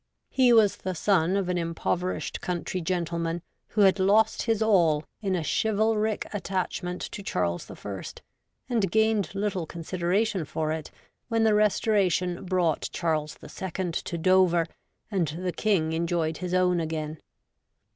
[0.31, 5.35] He was the son of an impoverished country gentleman who had lost his all in
[5.35, 8.23] a chivalric attachment to Charles the First,
[8.67, 10.89] and gained little consideration for it
[11.27, 14.65] when the Restoration brought' Charles the Second to Dover,
[15.11, 17.21] and the King enjoyed his own again.